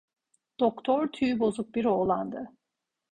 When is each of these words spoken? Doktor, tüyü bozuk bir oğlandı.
Doktor, 0.59 1.11
tüyü 1.11 1.39
bozuk 1.39 1.75
bir 1.75 1.85
oğlandı. 1.85 2.51